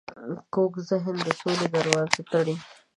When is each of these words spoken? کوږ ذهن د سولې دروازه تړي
کوږ 0.53 0.71
ذهن 0.89 1.15
د 1.25 1.27
سولې 1.39 1.67
دروازه 1.75 2.21
تړي 2.31 2.55